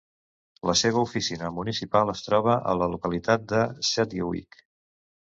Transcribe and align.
La 0.67 0.73
seva 0.79 1.01
oficina 1.07 1.49
municipal 1.57 2.11
es 2.13 2.23
troba 2.27 2.55
a 2.71 2.73
la 2.79 2.87
localitat 2.93 3.45
de 3.53 3.59
Sedgewick. 3.91 4.59